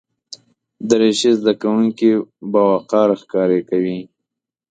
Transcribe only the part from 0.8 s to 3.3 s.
دریشي زده کوونکي باوقاره